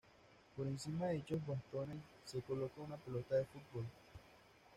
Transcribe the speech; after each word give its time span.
Por 0.57 0.65
encima 0.65 1.05
de 1.05 1.13
dichos 1.13 1.45
bastones, 1.45 1.99
se 2.25 2.41
coloca 2.41 2.81
una 2.81 2.95
pelota 2.97 3.35
de 3.35 3.45
fútbol. 3.45 3.85